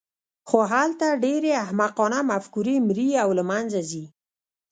خو 0.49 0.59
هلته 0.73 1.07
ډېرې 1.25 1.51
احمقانه 1.65 2.19
مفکورې 2.31 2.75
مري 2.87 3.09
او 3.23 3.29
له 3.37 3.43
منځه 3.51 3.79
ځي. 3.89 4.05